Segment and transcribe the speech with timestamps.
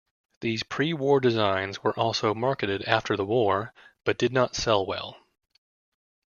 [0.39, 3.71] These pre-war designs were also marketed after the war,
[4.03, 5.15] but did not sell well.